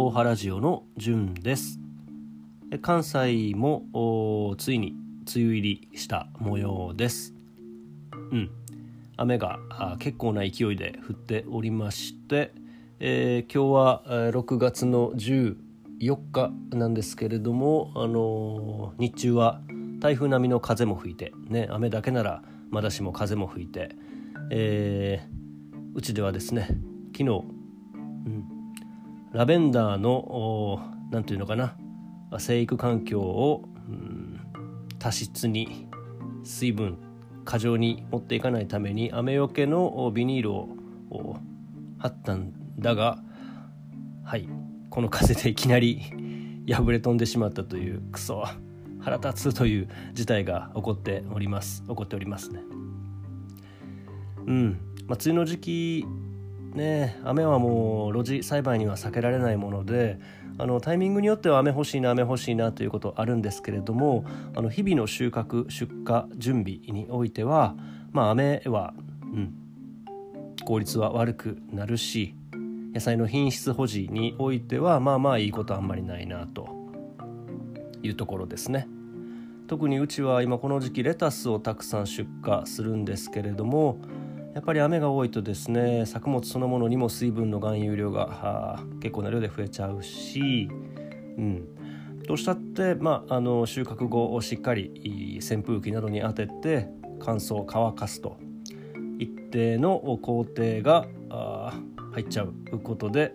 [0.00, 1.80] 大原ジオのじゅんです。
[2.82, 4.94] 関西もついに
[5.34, 7.34] 梅雨入りした模様です。
[8.30, 8.50] うん。
[9.16, 9.58] 雨が
[9.98, 12.54] 結構な勢いで降っておりまして、
[13.00, 15.56] えー、今日は6月の14
[16.32, 19.60] 日なんですけれども、あのー、日中は
[19.98, 23.96] 台風並みの風も吹いて、ね、雨だけならまだしも風も吹いて、
[24.50, 26.68] えー、うちではですね
[27.12, 27.26] 昨日、う
[27.96, 28.44] ん、
[29.32, 30.80] ラベンダーの
[31.10, 31.76] 何て言うのかな
[32.38, 34.40] 生育環境を、うん、
[34.98, 35.88] 多湿に
[36.44, 36.98] 水分
[37.44, 40.68] 過剰に持っていかないために雨よけのビニールを
[41.98, 43.18] 貼ったんだが
[44.24, 44.48] はい
[44.90, 46.02] この風でいきなり
[46.68, 48.44] 破れ飛んでしまったというクソ
[49.00, 52.60] 腹立つという事態が起こっております起こっておりますね。
[54.48, 56.06] うんまあ梅雨の時期
[56.74, 60.18] ね雨はもう露地栽培には避けられないもので
[60.58, 64.24] あのタイミングによっては雨欲しいな雨欲しいなということあるんですけれども
[64.56, 67.76] あの日々の収穫出荷準備においては、
[68.10, 69.54] まあ、雨は、うん、
[70.64, 72.34] 効率は悪くなるし
[72.92, 76.68] 野菜の品質保持においてはまあまあいいことあんまりないなと
[78.02, 78.88] いうところですね。
[79.68, 83.98] 特にうちは今この時期レタスをたくさん出荷するんですけれども
[84.58, 90.68] やっぱり雨が多いとですね作物そのものにも水分の含有量が結構な量で増えちゃうし、
[91.38, 91.76] うん、
[92.26, 96.88] どうしたって、まあ、あの収穫後をしっかり扇風機などに当てて
[97.20, 98.36] 乾燥乾かすと
[99.20, 101.06] 一定の工程が
[102.12, 103.32] 入っちゃうことで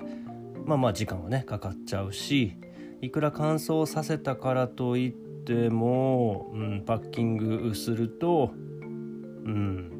[0.65, 2.57] まあまあ時間はねかかっちゃうし
[2.99, 5.11] いくら乾燥させたからといっ
[5.45, 9.92] ても、うん、パッキングすると、うん、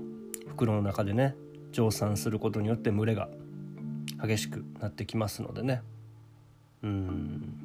[0.53, 1.35] 袋の中でね
[1.71, 3.27] 蒸散することによって蒸れが
[4.23, 5.81] 激しくなってきますのでね。
[6.83, 7.59] うん。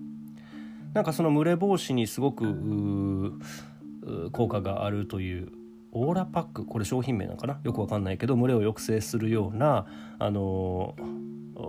[0.95, 3.39] なんかその蒸れ防止にすごく
[4.33, 5.53] 効果があるという
[5.93, 7.61] オーラパックこれ商品名なのかな？
[7.63, 9.87] よくわかんないけど蒸れを抑制するような
[10.19, 10.97] あの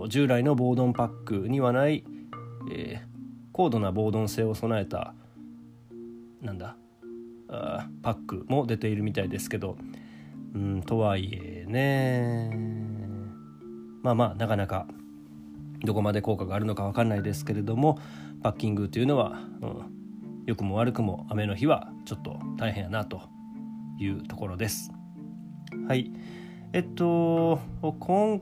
[0.08, 2.04] 従来の防丼パックにはない、
[2.72, 3.08] えー、
[3.52, 5.14] 高度な防丼性を備えた
[6.40, 6.76] なんだ
[7.48, 9.76] あパックも出ているみたいですけど
[10.54, 12.50] うんとはいえね
[14.02, 14.86] まあまあなかなか
[15.84, 17.98] どこまで効果があるのか分かんないですけれども
[18.42, 23.22] パッキングというのは、うん、良くも悪くも雨の日はちょっと大変やなと
[23.98, 24.90] いうところです。
[25.86, 26.10] はい
[26.72, 28.40] えっと今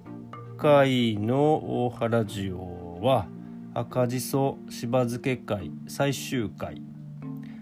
[0.56, 3.26] 回の大原ジオは
[3.74, 6.82] 赤じそしば漬け会最終回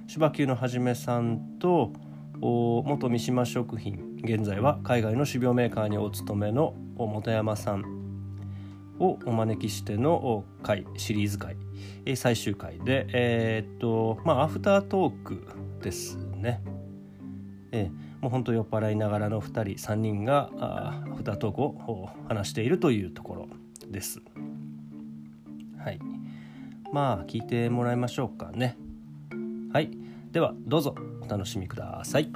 [0.06, 1.92] 芝球のはじめさんと
[2.40, 7.84] 元三島食品現在は海外の種苗メーカーにお勤めの本山さん
[8.98, 11.56] をお招きしての回シリーズ回
[12.14, 15.46] 最終回でえー、っとまあアフタートーク
[15.82, 16.62] ですね。
[17.72, 23.48] えー、もう本当酔っ払いながらの2人3人があアフタートークを話しているというところ
[23.90, 24.20] です。
[25.78, 25.98] はい。
[26.92, 28.76] まあ聞いてもらいましょうかね。
[29.72, 29.90] はい。
[30.32, 30.94] ではどうぞ。
[31.26, 32.30] お楽しみください。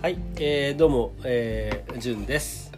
[0.00, 2.72] はい、えー、どうも、えー、じゅんです。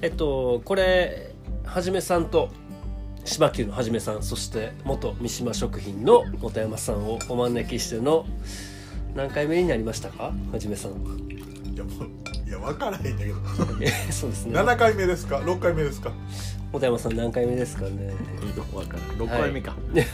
[0.00, 1.32] えっと、これ、
[1.64, 2.48] はじめさんと、
[3.24, 8.26] 芝球のはじめさん、そして元三島食品の本山さんをお招きしての、
[9.14, 10.32] 何回目になりましたか？
[10.50, 10.98] はじめさんは。
[11.74, 11.84] いや、
[12.48, 13.36] いや分からへんだけど。
[14.10, 14.58] そうですね。
[14.58, 16.12] 7回目ですか？6回目ですか？
[16.72, 18.12] 本山さん何回目ですかね。
[18.72, 19.02] 分からん。
[19.18, 20.06] 6回目か、はい、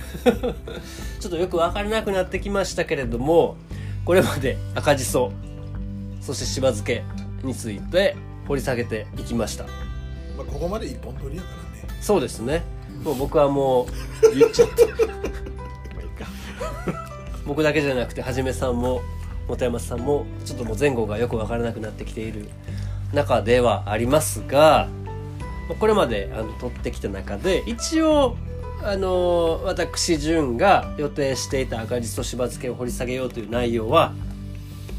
[1.21, 3.57] ちょっとよく分からなくなってきましたけれども
[4.05, 5.33] これまで赤じそ
[6.21, 7.03] そしてしば漬け
[7.43, 8.17] について
[8.49, 9.71] 掘り下げていきました、ま
[10.41, 11.49] あ、ここまで一本取りやか
[11.83, 11.95] らね。
[12.01, 12.63] そうですね。
[13.03, 13.87] もう僕はも
[14.23, 14.75] う言っちゃった。
[17.47, 19.03] 僕だけじゃなくてはじめさんも
[19.49, 22.49] 本山さんもちょっともう前後がよく分からなくなってきている
[23.13, 24.89] 中ではありますが
[25.79, 28.37] これまであの撮ってきた中で一応
[28.83, 34.13] あの私潤が予定していた赤じそしば漬けを掘り下げようという内容は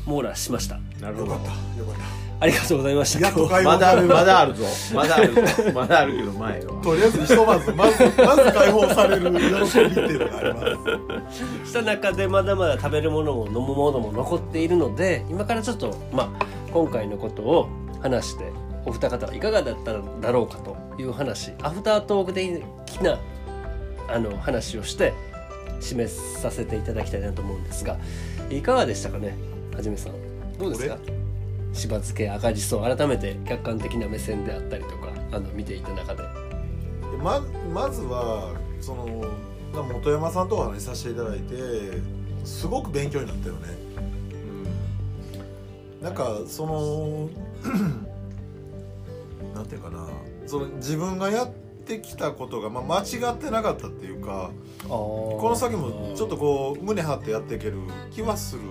[0.06, 0.80] 網羅しました。
[1.00, 1.34] なるほど。
[1.34, 1.80] よかった。
[1.80, 3.32] よかったありがとうございました。
[3.64, 4.66] まだある、まだあるぞ。
[4.94, 5.42] まだあるぞ。
[5.74, 6.82] まだあるけど前は。
[6.82, 11.32] とりあえずひとまず、まず、まず解放される喜びっていうのがありま
[11.64, 11.70] す。
[11.70, 17.70] した中でまだまだ食べるものも飲むものも残っているので、今からちょっと、まあ、今回のことを
[18.02, 18.46] 話して、
[18.86, 22.62] お二方はいかがだっただろうかという話、アフタートーク的
[23.02, 23.18] な
[24.08, 25.14] あの話をして
[25.80, 27.98] 締めさせていただきたいなと思うんですが
[28.52, 29.36] いかがでしたかね
[29.74, 30.14] はじめさん
[30.60, 30.98] どうですか？
[31.76, 36.24] しば漬け赤じそ改めて客観的な目線であったりとかあの見ていた中で。
[37.22, 37.42] ま
[37.74, 39.26] まずはその
[39.74, 41.56] 本山さんとお話しさせていただいて
[42.44, 43.68] すごく勉強になったよね。
[46.02, 47.30] なんかその
[49.54, 50.08] なんていうかな。
[50.46, 51.50] その自分がやっ
[51.86, 54.52] てきたことが、まあ、間違ってなかったっていうか
[54.88, 57.80] ここの先もちょっとこう胸張ってやっていける
[58.12, 58.62] 気はする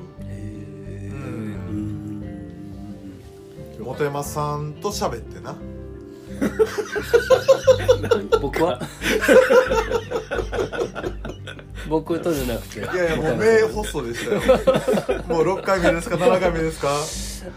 [3.84, 5.54] 本山さんと喋ってな。
[8.40, 8.80] 僕は？
[11.88, 12.80] 僕とじゃなくて。
[12.80, 14.40] いやいやもう目細でしたよ。
[15.28, 16.88] もう6回目ですか？7回目ですか？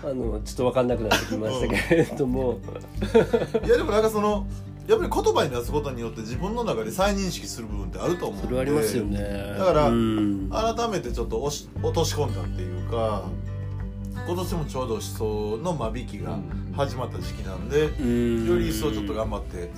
[0.09, 2.59] あのちょっと分かんなくなってきましたけれども、
[3.65, 4.45] いやでもなんかその
[4.85, 8.47] やっぱり言葉に出すことによって自分の中で再認識する部分ってあると思うんで。
[8.47, 9.55] それはありますよね。
[9.57, 10.49] だからうん。
[10.51, 13.23] 改めてちょっと落とし込んだっていうか
[14.25, 16.37] 今年もちょうど思想の間引きが
[16.75, 18.47] 始まった時期なんで、うん。
[18.47, 19.69] より一層ちょっと頑張って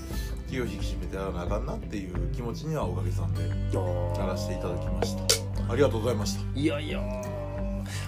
[0.49, 5.71] 気を引き締めてやらなあかんなっていう気持ちにはおかげさんでやらせていただきました。
[5.71, 6.59] ありがとうございました。
[6.59, 6.99] いやいや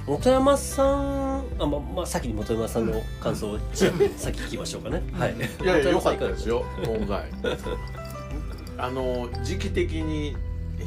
[0.06, 5.04] 本山さんあままあ先に本山さんの感想をじゃあ先聞きましょうかね。
[5.14, 5.36] はい。
[5.36, 7.30] いやいや良かったですよ今回。
[8.78, 10.36] あの時期的に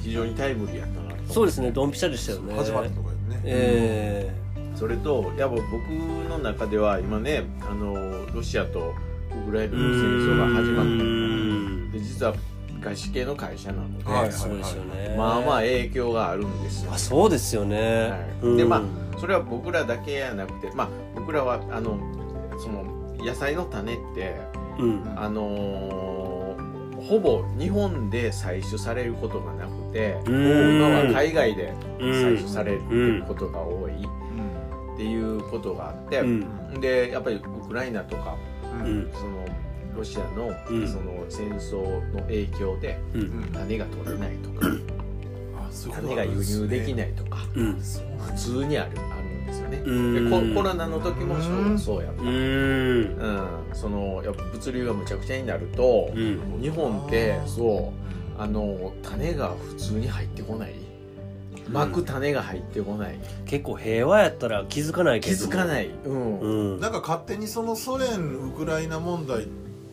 [0.02, 1.32] 非常にタイムリーやったなと。
[1.32, 2.54] そうですねドンピシャでしたよね。
[2.54, 4.43] 始まったとこやね、え
[4.74, 5.88] それとやっぱ僕
[6.28, 8.94] の中では今ねあのロシアと
[9.46, 12.34] ウクライナの戦争が始まったうんで実は
[12.80, 15.14] 外資系の会社なので、はいそうですよね。
[15.16, 16.92] まあまあ影響があるんですよ。
[16.92, 18.20] あそうですよね、はい。
[18.42, 18.56] うん。
[18.58, 21.98] でまあそれは僕らだけやなくてまあ僕らはあの
[22.58, 22.84] その
[23.24, 24.36] 野菜の種って
[24.78, 25.12] うん。
[25.16, 26.34] あのー
[27.04, 30.76] ほぼ日本で採取されることがなくてうん。
[30.76, 33.92] 今は海外でうん採取されることが多い
[34.94, 36.80] っていうことがあって、うん。
[36.80, 38.36] でやっぱりウクライナとか
[38.72, 39.44] その
[39.96, 40.88] ロシアのうん。
[40.88, 42.98] その戦争の影響で
[43.52, 44.68] 種が取れないとか
[45.92, 47.74] 種が輸入できいないとかうん。
[47.74, 49.82] 普通にあるあるんですよね。
[49.84, 50.30] うん。
[50.30, 51.36] でココロナの時も
[51.78, 52.22] そうやった。
[52.22, 52.28] うん。
[52.28, 56.60] うん、そのやっぱ物流がむちゃくちゃになると、うん。
[56.60, 57.92] 日本ってそ
[58.38, 60.74] うあの種が普通に入ってこない
[61.68, 65.46] 巻く種が入ってこない、結構平和やったら気づかない気けど。
[65.46, 66.40] づかない、うん。
[66.40, 66.80] うん。
[66.80, 69.46] なんか勝手にそのソ連ウクライナ問題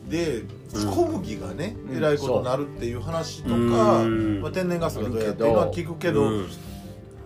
[0.10, 1.98] で小麦がね、うん。
[1.98, 3.58] えらいことになるっていう話とか、う。
[4.06, 4.42] ん。
[4.42, 6.48] まあ、天然ガスがどうやっていうのは聞くけど、うん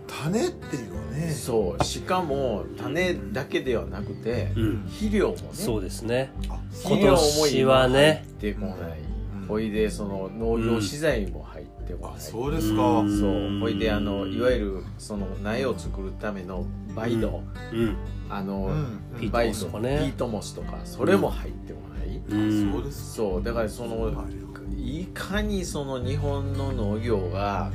[0.08, 1.30] 種っていうのはね。
[1.32, 1.84] そう。
[1.84, 4.82] しかも種だけではなくて、うん。
[4.86, 5.42] 肥料もね。
[5.52, 6.32] そうですね。
[6.48, 9.05] あ肥料も今年はね入ってこない、うん
[9.48, 13.04] ほいでその農業資材も入ってこない、あそうですか、う。
[13.04, 13.20] ん。
[13.20, 17.96] そうほいであのいわゆるその苗を作るためのバイド、うん。
[18.28, 18.66] あの、
[19.12, 19.20] うん。
[19.20, 19.98] ピートバイドモスとかね。
[19.98, 22.72] ピートモスとかそれも入ってこない、うん。
[22.72, 23.42] そうですそう。
[23.42, 24.12] だからその
[24.76, 27.70] いかにその日本の農業が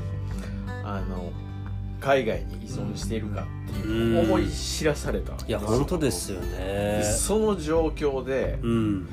[0.84, 1.32] あの
[2.00, 7.04] 海外に依存しているかっていうのを思い知らされたわけいや本当ですよね。
[7.04, 9.08] その状況でうん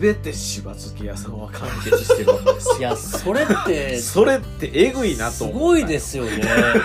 [0.00, 2.78] 全てしば漬け屋さんは完結してるわけですよ。
[2.78, 6.42] いやそれって それってえぐいなとす思ったごいですよね。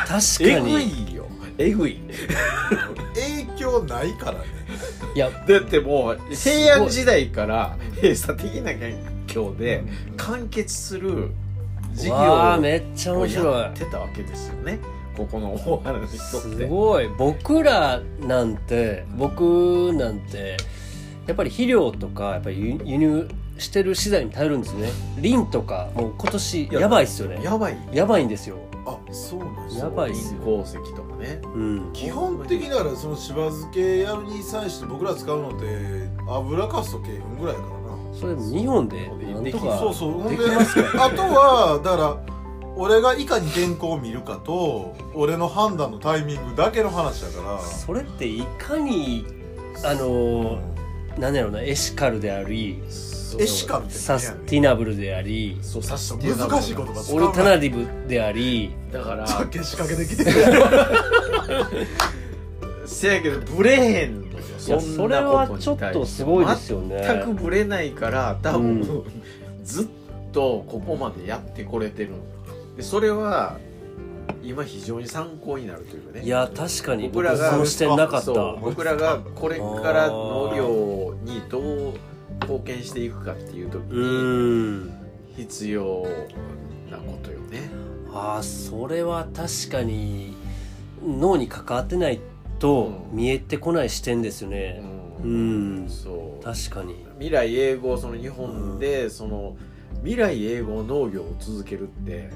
[0.07, 1.25] 確えかぐにいよ。
[1.57, 1.99] えぐい。
[3.13, 4.45] 影響ないからね。
[5.15, 8.93] いやだってもう平安時代から閉鎖的な環
[9.27, 9.83] 境で
[10.15, 11.31] 完結する
[11.93, 13.59] 事業わあめっちゃ面を白い。
[13.61, 14.79] やってたわけですよね。
[15.17, 16.67] ここの大原の人すって。
[16.67, 17.09] ごい。
[17.17, 20.55] 僕らなんて僕なんて
[21.27, 24.89] やっぱり肥料とかやっぱり輸輸入してる資材に頼るんですね。
[25.19, 27.43] リンとかもう今年やばいっすよね。
[27.43, 27.77] やばい。
[27.93, 28.57] やばいんですよ。
[28.85, 30.41] あそうなんですやばいっすよ。
[30.41, 31.39] 鉱石とかね。
[31.43, 31.93] うん。
[31.93, 37.71] 基本的にだからそのしば漬けやるに際して僕ら使うのって油かすと鶏粉ぐらいからな。
[38.19, 40.29] それ日本でなんとかそうそう。
[40.29, 42.17] でできますかあとはだから
[42.75, 47.59] 俺がいかに天候を見るかと俺の判断のタイミングだけの話だから。
[47.61, 49.25] それっていかに
[49.85, 50.59] あの
[51.17, 52.81] 何やろうなエシカルであり
[53.39, 56.49] エシカルってサスティナブルでありそうサスティナブル。
[56.49, 57.27] 難しい言葉使オうな。
[57.27, 60.23] ルタナティブでありだからさっき仕掛けてきて。
[60.25, 60.31] る
[62.85, 64.31] せやけどブレへんのよ。
[64.67, 67.03] いやそれはちょっとすごいですよね。
[67.07, 69.03] 全くブレないから多分、うん。
[69.63, 69.87] ずっ
[70.33, 72.09] とここまでやってこれてる。
[72.77, 73.57] でそれは
[74.43, 76.25] 今非常に参考になるというかね。
[76.25, 78.31] いや確かに僕らがその視点なかった。
[78.61, 81.93] 僕らがこれから農業にどう
[82.41, 84.93] 貢献していくかっていう時うにん。
[85.35, 86.05] 必要
[86.89, 87.69] なことよね。
[88.13, 90.35] ああそれは確かに
[91.05, 92.19] 脳に関わってない
[92.59, 93.17] とうん。
[93.17, 94.83] 見えてこない視点ですよね、
[95.23, 95.85] うん。
[95.89, 96.43] そう。
[96.43, 97.05] 確かに。
[97.13, 99.55] 未来永劫その日本でその
[100.03, 102.29] 未来永劫農業を続けるって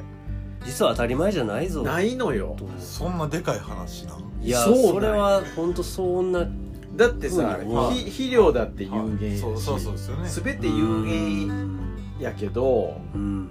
[0.65, 1.83] 実は当たり前じゃないぞ。
[1.83, 2.55] ないのよ。
[2.57, 6.47] とそんなでかい話なんいやそそれは本当そんな
[6.95, 10.29] だってさうんまあひ肥料だって有限そうそうそうですよね。
[10.29, 11.79] 全て有限
[12.19, 13.49] やけどうん。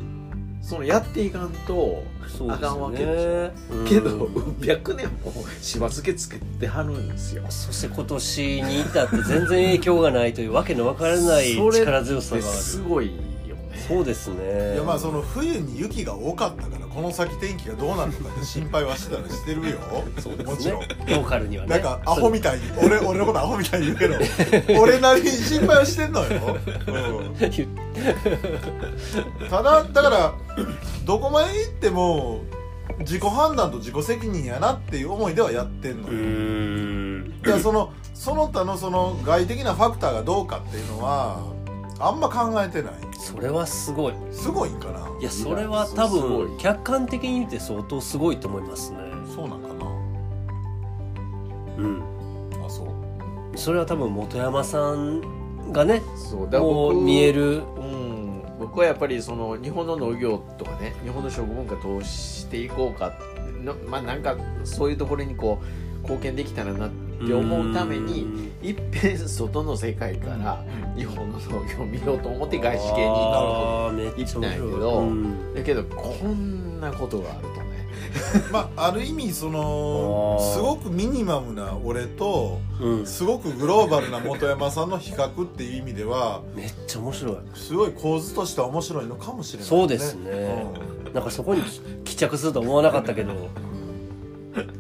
[0.63, 2.03] そのやっていかんと
[2.49, 3.87] あかんわけでしうん。
[3.87, 4.29] けど
[4.65, 5.31] 百年も
[5.61, 7.45] しば漬けつけてはるんですよ。
[7.51, 12.59] そして今年に至って全然影響がないというわけのわからない力強さがある。
[12.59, 13.11] すごい
[13.89, 14.75] そうですね。
[14.75, 19.79] いやまあその冬に雪が多かったからこの先天気がどうなるのかって 心配はしてたらしてるよ。
[20.21, 20.81] そうですもちろん。
[20.81, 21.71] ねローカルにはね。
[21.71, 24.17] なんかアホみたいに俺俺のことアホみたいに言うけど
[24.81, 26.29] 俺なりに心配はしてんのよ、
[26.87, 27.37] うん、
[29.49, 30.35] ただだから
[31.05, 32.43] どこまで行っても
[33.01, 41.54] 自己判断と自己責任やなっていう思いではやってんのうよ、いやそのその他のその外的なファクターがどうかっていうのは
[42.01, 42.93] あんま考えてない。
[43.19, 44.15] それはすごい。
[44.33, 45.09] すごいんかな？
[45.21, 48.99] いやそれは多分客観的に見て相当すごいと思いますね。
[49.35, 49.69] そうなんか
[51.79, 51.99] うん。
[52.51, 53.59] なあそう。
[53.59, 56.51] それは多分本山さんがねそう。
[56.51, 57.59] だもう僕見える。
[57.59, 58.15] うん。
[58.59, 63.13] 僕はやっぱりその日本の農業とかね日本の食文化どうしていこうか
[63.63, 65.61] のまあなんかそういうところにこ
[65.99, 70.65] う貢献できたらなって思うためにいっぺん外の世界から
[70.97, 75.55] 日本の農業を見ようと思って外資系に行ったんやけどうん。
[75.55, 77.65] だけどこんなことがあるとね。
[78.53, 83.07] まあある意味そのすごくミニマムな俺とうん。
[83.07, 87.37] すごくグローバルな本山さんの比較っていう意味ではめっちゃ面白い。
[87.55, 90.67] すごい構図としては面白いのかもしれない、そうですね。
[91.13, 91.63] なんかそこに
[92.05, 93.33] 帰着するとは思わなかったけど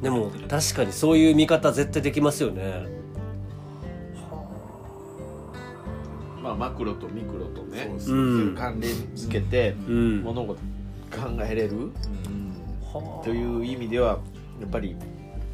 [0.02, 2.86] でも確かにそういう見方絶対できますよね。
[6.42, 10.22] まあマクロとミクロとねそうそううん関連づけてうん。
[10.22, 10.60] 物事
[11.10, 11.92] 考えれる
[13.24, 14.18] という意味では
[14.60, 14.94] やっぱり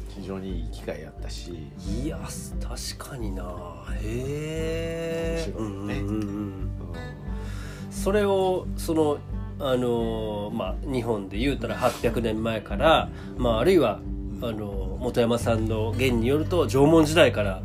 [0.09, 1.69] 非常にいい機会やったし。
[2.03, 2.19] いや
[2.61, 3.43] 確かにな。
[4.01, 5.53] へえ。
[5.55, 5.93] 面白いよね。
[5.95, 6.69] うんうんうん。
[7.89, 9.17] それをその
[9.59, 14.01] あのまあ日本で言うたら800年前から、まあ、あるいは
[14.43, 17.61] あの本山さんの言によると縄文時代から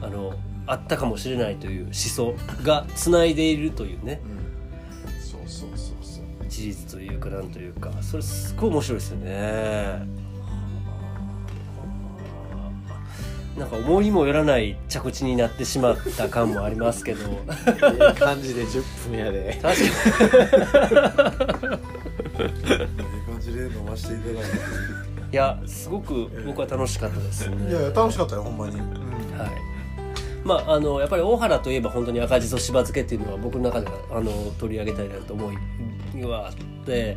[0.00, 0.34] あの
[0.66, 4.20] あったかもしれないという思想がつないでいるというね。
[5.20, 7.92] そうそうそうそう事実というかなんというか。
[8.00, 10.22] それすごい面白いですよね。
[13.58, 17.20] なんか思いもよらない着地になってしまった感もありますけど。
[17.28, 19.58] ええ感じで10分やで。
[19.60, 19.88] 確かに。
[22.44, 22.58] いい
[23.26, 27.48] 感じで飲ませていただいていやすごく僕は楽しかったです。
[27.48, 28.82] ねいやいや楽しかったよほんまに、うん。
[29.38, 29.50] はい。
[30.44, 37.16] まああのやっぱり大原といえば本当に赤じそしば漬けっていうのは僕の中ではあの取り上げたいなと思いはあって。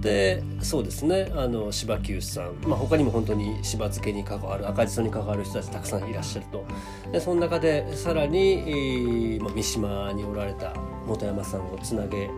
[0.00, 1.32] でそうですね。
[1.34, 6.66] あの柴久さん、まあ、他にも本当にしば漬けに関わる赤じそに関わる人たちたくさんいらっしゃると。
[7.12, 10.74] でその中でさらに、えーまあ、三島におられた
[11.06, 12.28] 本山さんをつなげ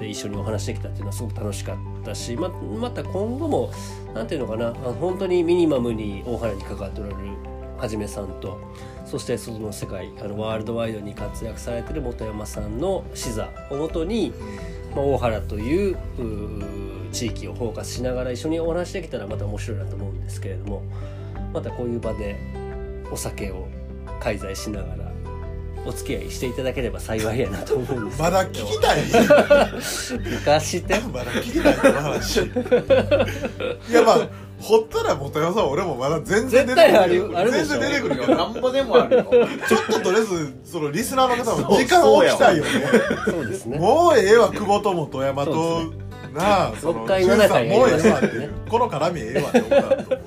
[0.00, 3.70] で一緒にお話できたっていうのはすごく楽しかったしままた今後も
[4.14, 7.20] なんていうのかな本当にミニマムに大原に関わっておられる
[7.76, 8.58] はじめさんと
[9.04, 14.32] そしてその世界あのワールドワイドに活躍されてる本山さんの視座をもとに、
[14.94, 15.98] まあ、大原という
[17.12, 20.82] 地域をフォーカスしながら一緒にお話できたらまた面白いなと思うんですけれども
[21.52, 22.38] またこういう場で
[23.10, 23.68] お酒を
[24.20, 25.09] 介在しながら
[25.86, 29.02] お付き合いしていただければ幸いやなと思うんですけどまだ聞きたい。
[30.30, 31.00] 昔って？
[31.00, 32.40] まだ聞きたいこの話。
[32.40, 32.42] い
[33.92, 34.28] やまあ
[34.60, 37.66] ほったら元山さん俺もまだ全然出てくる絶対あるあるでしょ。
[37.66, 39.22] 全然出てくるけどなんぼでもあるよ。
[39.66, 42.70] ちょっととりあえずそのリスナーの方も時間を置きたいよね。
[43.24, 43.78] そうですね。
[43.78, 45.94] もうええわ久保と元山とそう
[46.34, 49.82] なあそ6回7回やりもうええわっていうこの絡みええわって思った。
[50.04, 50.18] と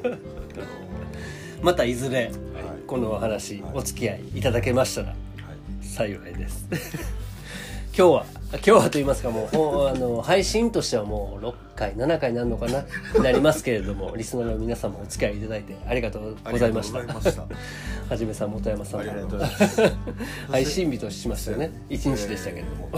[1.62, 2.34] またいずれはい。
[2.88, 3.72] このお話はい。
[3.76, 5.10] お付き合いいただけましたら。
[5.10, 5.18] はい
[5.94, 6.68] 幸いです。
[7.96, 12.84] 今日は今日はと言いますかもうあの配信としてはもう6回7回になるのかな？
[13.22, 17.00] なりますけれども リスナーの皆様お付き合いいただいてありがとうございました。
[18.10, 19.82] はじめさん本山さんありがとうもございます。
[20.50, 21.72] 配信日としましてはね。
[21.92, 22.90] 1日でしたけれども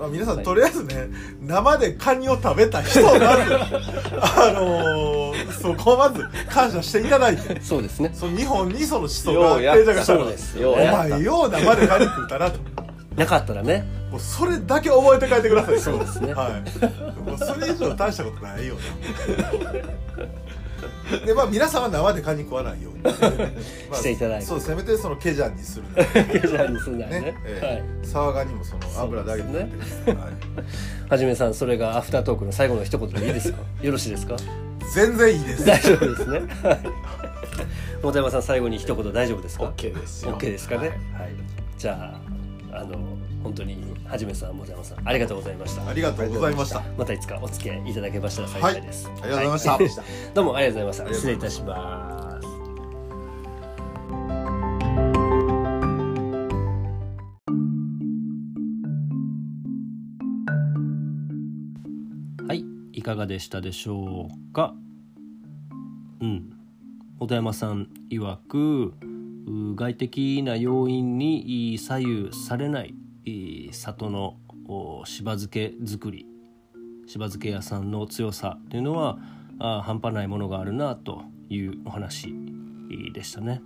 [0.00, 1.10] まあ、皆さん、とりあえずね
[1.42, 7.60] 生でカニを食べた人をまずあのーそこをまず感謝していただいて。
[7.60, 8.10] そうですね。
[8.14, 12.58] その日本にその思想があってからお前よう生でカニ食うたなと。
[13.14, 13.84] なかったらね。
[14.10, 15.78] もうそれだけ覚えて帰ってください。
[15.78, 16.32] そうですね。
[16.32, 17.22] はい。
[17.22, 18.80] もうそれ以上大したことないよな
[21.26, 23.10] でまあ皆さんは生でカニ食わないように、 ま
[23.92, 24.46] あしていただいて。
[24.46, 27.18] そうせめてそのケジャンにするケジャーにすんなね。
[27.18, 27.34] いね。
[27.44, 29.66] ええサワガニもその油ださいはい
[31.10, 33.58] はじめさんそれがアフタートークの最後の一言でいいですか？
[33.82, 34.36] よろしいですか？
[34.94, 35.64] 全然いいです。
[35.66, 36.38] 大丈夫ですね。
[36.62, 36.80] はい。
[38.02, 40.36] 本山さん最後に一言大丈夫ですか？OK ですよ。
[40.36, 40.80] OK ですかね？
[40.80, 40.88] はい。
[40.88, 40.98] はい。
[41.78, 42.14] じゃ
[42.72, 42.96] ああの
[43.42, 45.88] 本当にはじめさん本山さんありがとうございました。
[45.88, 46.82] ありがとうございました。
[46.98, 49.78] またいつかお付き合いいただけましたら幸いです、ありがとうございました、は
[50.34, 51.14] どうもありがとうございました。
[51.14, 52.46] 失礼いたします。
[62.46, 64.74] はいいかがでしたでしょうか？
[66.20, 66.52] うん。
[67.18, 68.94] 小田山さん曰く
[69.46, 74.36] う外的な要因に左右されないい里の
[74.66, 76.26] おしば漬け作り
[77.06, 79.18] しば漬け屋さんの強さというのは
[79.58, 82.34] あ半端ないものがあるなというお話
[83.12, 83.60] でしたね。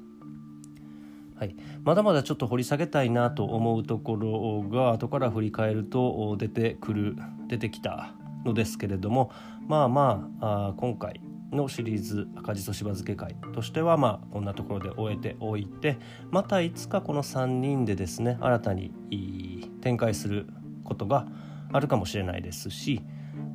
[1.37, 7.17] はい、まだまだちょっと掘り下げたいなと思うところが後から振り返ると出てくる
[7.49, 9.33] 出てきたのですけれども
[9.67, 11.21] まあまああ今回
[11.55, 15.99] のシリーズ赤じそしば漬け会としてはまあこんなところで終えておいて
[16.31, 20.47] またいつかこの3人でですね新たに展開する
[20.85, 21.27] ことが
[21.73, 23.03] あるかもしれないですし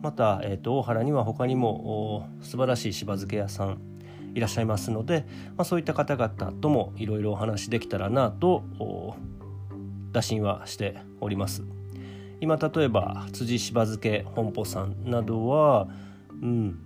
[0.01, 3.79] また、えー、と大原には他にもお素晴らしいしば漬け屋さん
[4.33, 5.25] いらっしゃいますので、
[5.57, 8.63] まあ、そういった方々ともいろいろお話できたらなと
[10.11, 11.63] 打診はしております。
[12.41, 15.89] 今例えば辻しば漬け本舗さんなどは、
[16.41, 16.79] うん、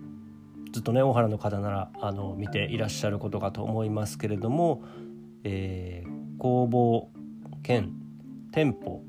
[0.74, 4.84] ずっとね大原の方ならあの見ていらっしゃることかと思いますけれども、
[5.44, 7.10] えー工房
[7.62, 7.94] 兼
[8.52, 9.02] 店舗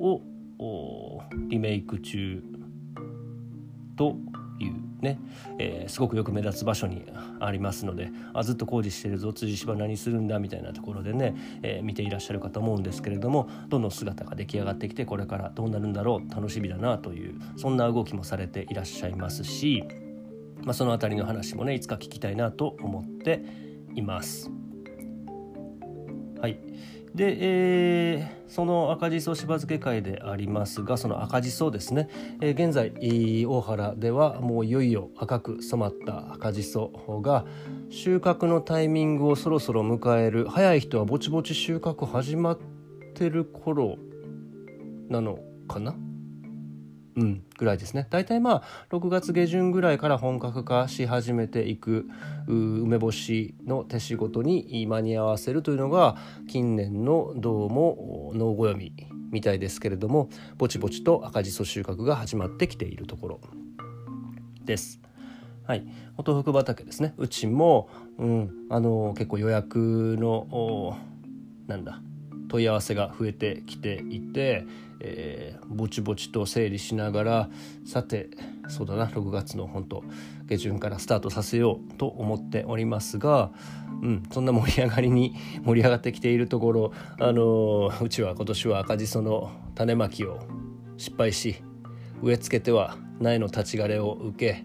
[0.00, 2.42] をリメイク中
[3.96, 4.16] と
[4.58, 5.20] いうね、
[5.58, 7.04] えーすごくよく目立つ場所に
[7.38, 19.84] ありますのであずっと工事してるぞ辻芝何するんだみたいなところでね、えー見ていらっしゃるかと思うんですけれどもどんどん姿が出来上がってきてこれからどうなるんだろう楽しみだなというそんな動きもされていらっしゃいますし、
[20.64, 23.44] まあ、その辺りの話もねいつか聞きたいなと思って
[23.94, 24.50] います。
[26.40, 26.58] はい。
[27.14, 32.08] で、えーその赤じそしば漬け会でありますがその赤じそですね、
[32.40, 32.92] えー現在
[33.46, 37.46] 大原ではもういよいよ赤く染まった赤じそが
[37.90, 40.46] 収穫のタイミングをそろそろ迎える。
[40.46, 42.58] 早い人はぼちぼち収穫始まっ
[43.14, 43.96] てる頃
[45.08, 45.96] なのかな？
[47.16, 48.06] うん、ぐらいですね。
[48.10, 52.06] 大体まあ6月下旬ぐらいから本格化し始めていく
[52.48, 56.16] 梅干しの手仕事に間に合わせるというのが
[56.48, 58.92] 近年のどうも農暦み
[59.30, 63.40] みたいですけれどもぼちぼちと赤じそ収穫が始まってきているところ
[64.64, 65.00] です。
[65.66, 65.86] はい、
[66.18, 67.14] お豆腐畑ですね。
[67.16, 70.98] うちも、うん、あの結構予約の
[71.66, 72.00] なんだ
[72.54, 74.64] 問い合わせが増えてきていて、
[75.00, 77.48] えーぼちぼちと整理しながら
[77.84, 78.28] さて
[78.68, 80.04] そうだな6月の本当
[80.46, 83.50] 下旬からスタートさせようと思っておりますが、
[84.02, 90.38] うん、そんな盛り上がりに 盛り上がってきているところ、あのーうちは今年は赤じその種まきを
[90.96, 91.56] 失敗し
[92.22, 94.64] 植え付けては苗の立ち枯れを受け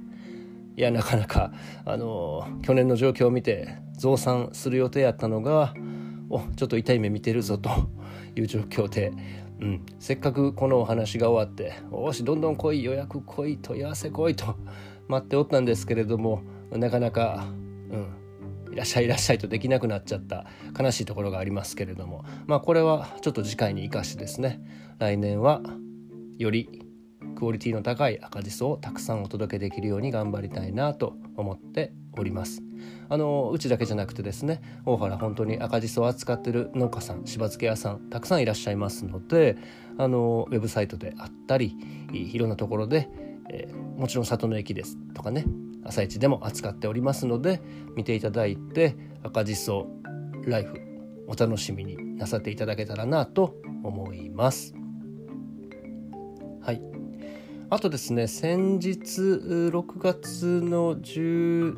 [0.77, 1.51] いやなかなか、
[1.85, 5.73] あのー去年の状況を見て増産する予定やったのが
[6.29, 7.69] おちょっと痛い目見てるぞと
[8.35, 9.11] いう状況で、
[9.59, 14.55] うん、せっかくこのお話が終わって「おしどんどん来い予約来い問い合わせ来い」と
[15.07, 17.47] 待っておったんですけれどもなかなか、
[18.67, 20.45] うん、いらっしゃいいらっしゃいとできなくなっちゃった
[20.79, 22.23] 悲しいところがありますけれども。
[22.45, 24.61] まあこれはちょっと次回に生かしてですね
[24.99, 25.61] 来年は
[26.37, 26.69] より
[27.35, 32.61] クオリティの高い赤じそをたくさんお届けできるように頑張りたいなと思っております。
[33.09, 39.57] あのうちだけじゃなくてですね大原本当に赤じそを扱ってる農家さんしば漬け屋さんたくさんいらっしゃいますので
[39.97, 41.75] あのウェブサイトであったり
[42.13, 43.09] いろんなところで、
[43.49, 45.45] えーもちろん里の駅ですとかね
[45.83, 47.61] 朝市でも扱っておりますので
[47.95, 49.87] 見ていただいて赤じそ
[50.45, 50.79] ライフ
[51.27, 54.73] お楽しみになさっていただけたらなと思います。
[56.61, 56.98] はい
[57.71, 61.75] あとですね先日6月の12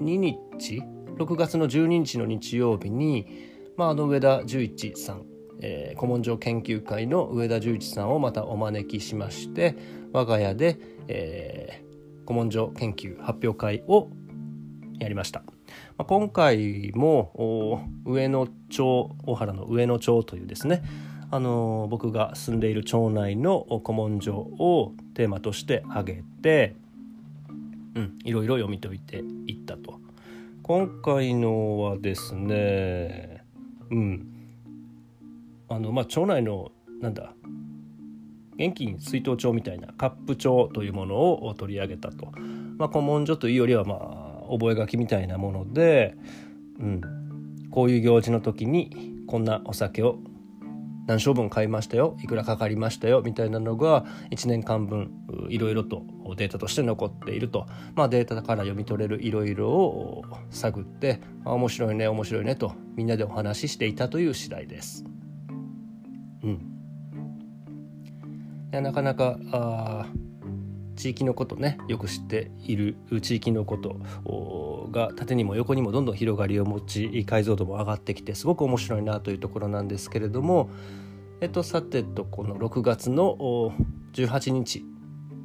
[0.00, 0.82] 日
[1.16, 3.28] 6月の12日の日曜日に、
[3.76, 5.24] まあ、あの上田十一さん、
[5.60, 9.76] えー古文書研究会の上田十一さんをまたお招きしまして
[10.12, 14.10] 我が家で、えー古文書研究発表会を
[14.98, 15.42] やりました。
[15.96, 20.82] まあ、今回も上野町大原の上野町というですね
[21.34, 26.76] あの僕が住んでいる町内の古文書をテーマとして挙げて、
[27.94, 29.98] うん、いろいろ読み解いていったと。
[30.62, 33.42] 今回のはですね
[33.90, 34.26] うん。
[35.70, 37.32] あのまあ町内のなんだ
[38.58, 42.30] 現金出納帳みたいなカップ帳というものを取り上げたと、
[42.76, 46.14] まあ、古文書というよりはまあ覚書みたいなもので、
[46.78, 47.00] うん、
[47.70, 50.18] こういう行事の時にこんなお酒を
[51.06, 52.16] 何升分買いましたよ？
[52.22, 53.22] いくらかかりましたよ？
[53.24, 55.10] みたいなのが1年間分
[55.48, 56.02] いろいろと
[56.36, 65.04] データとして残っていると、まあ、データから読み取れるいろいろを探って面白いね面白いねとみんなでお話ししていたという次第です。
[66.44, 66.56] うん、い
[68.72, 70.06] やなかなかあ
[70.94, 73.96] 地域のことねよく知っている地域のこと
[74.92, 80.70] が縦にも横にもどんどん広がりを持ち解像度も上がってきてすごく面白いなというところなんですけれども
[81.40, 83.72] えっとさてとこの6月の
[84.12, 84.84] 18日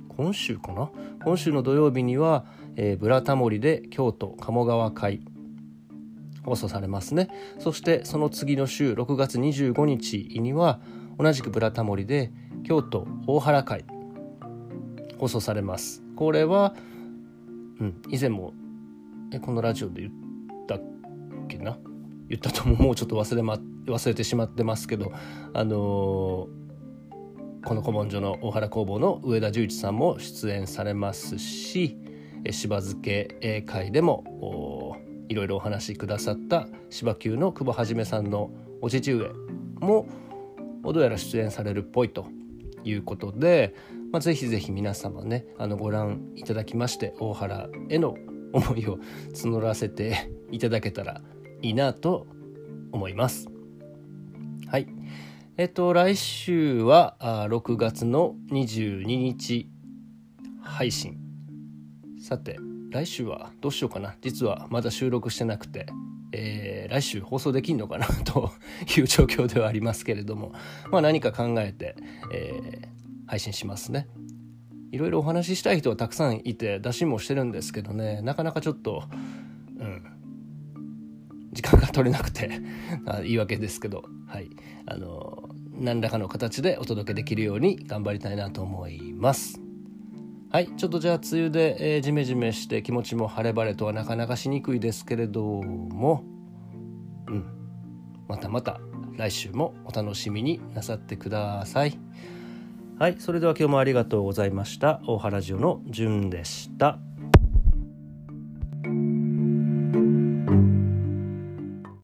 [0.10, 0.91] 今週かな？
[1.23, 5.21] 今週の土曜日には「えー、ブラタモリ」で京都鴨川会
[6.43, 7.29] 放送されますね。
[7.60, 10.79] そしてその次の週6月25日には
[11.19, 12.31] 同じく「ブラタモリ」で
[12.63, 13.86] 京都大原会
[15.17, 16.03] 放送されます。
[16.15, 16.73] これは、
[17.79, 18.53] うん、以前も
[19.32, 20.13] えこのラジオで言っ
[20.68, 20.82] たっ
[21.48, 21.78] けな？
[22.30, 25.13] 言ったとももうちょっと忘れ,、ま、忘れてしまってますけど
[25.54, 31.98] あのー、この古文書の大原工房の上田十一さんも出演されますし
[32.52, 34.98] しば漬け会でも
[35.30, 39.32] いろいろお話しくださった芝球の久保はじめさんのお父上
[39.80, 40.08] も
[40.84, 42.28] どうやら出演されるっぽいと
[42.84, 43.74] いうことで、
[44.12, 48.16] まあ、ぜひぜひ皆様ねあのご覧いただきまして大原への
[48.53, 48.97] 思いを
[49.33, 51.21] 募らせていただけたら
[51.62, 52.27] いいなと
[52.91, 53.47] 思います。
[54.67, 54.88] はい。
[55.57, 59.69] えっと、来週は6月の22日
[60.62, 61.17] 配信。
[62.19, 62.57] さて、
[62.91, 64.15] 来週はどうしようかな。
[64.21, 65.88] 実はまだ収録してなくて、
[66.31, 68.51] えー、来週放送できんのかなと
[68.97, 70.53] いう状況ではありますけれども、
[70.91, 71.95] まあ何か考えて、
[72.33, 72.88] えー、
[73.27, 74.07] 配信しますね。
[74.91, 79.04] いろいろお話ししたい人はたくさんいて打診もしてるんですけどねなかなかちょっと
[79.80, 80.04] うん
[81.52, 82.62] 時間が取れなくて
[83.23, 84.50] 言い訳ですけどはい。
[84.86, 89.62] あの何らかの形でお届けできるように頑張りたいなと思います。
[90.52, 90.67] はい。
[90.76, 96.23] ちょっとじゃあ梅雨で、えー、ジメジメして気持ちも晴れ晴れとはなかなかしにくいですけれども
[97.28, 97.45] うん。
[98.28, 98.80] またまた
[99.15, 101.97] 来週もお楽しみになさってください。
[102.99, 105.01] はい、それでは今日もありがとうございました。
[105.05, 106.97] 大原ジオのじゅんでした。